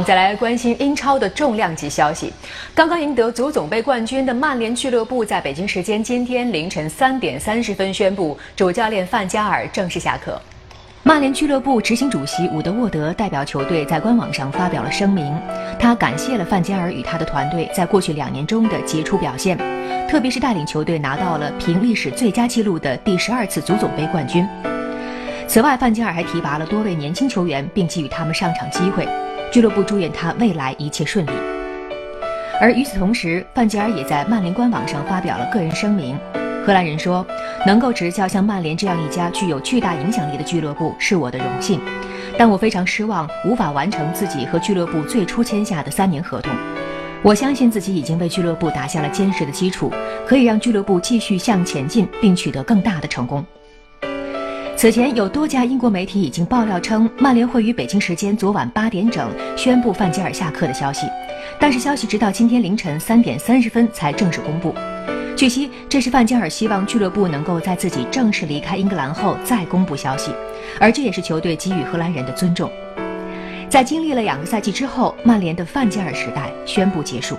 [0.00, 2.32] 们再来关心英超的重量级消息。
[2.74, 10.40] 刚刚赢得足总杯冠军的曼联俱乐部，在北京时间今天凌晨三点三十分宣布，主教练范加尔正式下课。
[11.02, 15.34] 曼联俱乐部执行主席伍德沃德代表球队在官网上发表了声明，
[15.78, 19.58] 他感谢了范加尔与他的团队在过去两年中的杰出表现，
[20.08, 24.48] 特别是带领球队拿到了凭历史最佳纪录的第十二次足总杯冠军。
[25.46, 29.06] 此外，范加尔还提拔了多位年轻球员，并给予他们上场机会。
[29.50, 31.30] 俱乐部祝愿他未来一切顺利。
[32.60, 36.18] 而与此同时，范吉尔也在曼联官网上发表了个人声明。
[36.64, 37.26] 荷兰人说
[37.66, 41.80] ：“能够执教像曼联这样一家具有巨大影响力的俱乐部是我的荣幸，
[42.36, 46.52] 但我非常失望，无法完成自己和俱乐部最初签下的三年合同。
[47.22, 49.90] 我相信自己已经为俱乐部打下了坚实的基础，
[50.26, 53.44] 可以让俱乐部继续向前进，并取得更大的成功。”
[54.80, 61.06] 此前有多家英国媒体已经爆料称，曼联会于北京时间昨晚八点整宣布范加尔下课的消息，
[61.58, 64.74] 但是消息直到今天凌晨三点三十分才正式公布。
[65.36, 70.32] 据悉，这是范加尔希望俱乐部能够在自己正式离开英格兰后再公布消息，
[70.80, 72.70] 而这也是球队给予荷兰人的尊重。
[73.68, 77.36] 在经历了两个赛季之后，曼联的范加尔时代宣布结束。